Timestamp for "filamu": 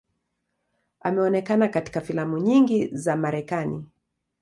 2.01-2.37